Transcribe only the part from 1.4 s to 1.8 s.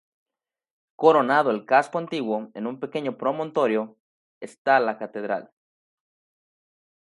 el